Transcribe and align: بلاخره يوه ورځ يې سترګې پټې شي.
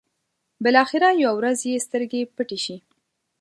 بلاخره 0.63 1.07
يوه 1.23 1.33
ورځ 1.39 1.59
يې 1.69 1.83
سترګې 1.85 2.21
پټې 2.35 2.57
شي. 2.65 2.75